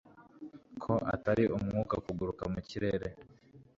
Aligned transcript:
kuko 0.69 0.91
atari 1.15 1.43
umwuka 1.55 1.95
kuguruka 2.05 2.43
mu 2.53 2.59
kirere 2.69 3.07